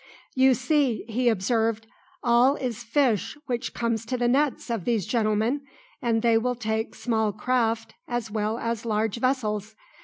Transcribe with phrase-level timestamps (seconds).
[0.33, 1.85] "You see," he observed,
[2.23, 5.61] "all is fish which comes to the nets of these gentlemen,
[6.01, 9.75] and they will take small craft as well as large vessels.